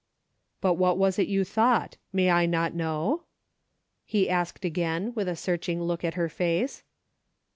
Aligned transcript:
"But 0.61 0.79
what 0.79 0.97
was 0.97 1.19
it 1.19 1.27
you 1.27 1.43
thought? 1.43 1.95
May 2.11 2.31
I 2.31 2.47
not 2.47 2.73
know?" 2.73 3.25
he 4.03 4.27
asked 4.31 4.65
again, 4.65 5.13
with 5.13 5.27
a 5.27 5.35
searching 5.35 5.79
look 5.79 6.03
at 6.03 6.15
her 6.15 6.27
face. 6.27 6.81